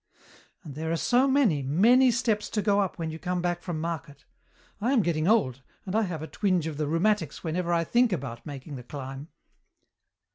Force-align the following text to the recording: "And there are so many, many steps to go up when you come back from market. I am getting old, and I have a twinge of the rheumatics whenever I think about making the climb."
"And 0.63 0.73
there 0.73 0.91
are 0.91 0.97
so 0.97 1.27
many, 1.27 1.61
many 1.61 2.09
steps 2.09 2.49
to 2.49 2.63
go 2.63 2.79
up 2.81 2.97
when 2.97 3.11
you 3.11 3.19
come 3.19 3.39
back 3.39 3.61
from 3.61 3.79
market. 3.79 4.25
I 4.81 4.93
am 4.93 5.03
getting 5.03 5.27
old, 5.27 5.61
and 5.85 5.95
I 5.95 6.01
have 6.01 6.23
a 6.23 6.27
twinge 6.27 6.65
of 6.65 6.77
the 6.77 6.87
rheumatics 6.87 7.43
whenever 7.43 7.71
I 7.71 7.83
think 7.83 8.11
about 8.11 8.43
making 8.43 8.77
the 8.77 8.83
climb." 8.83 9.27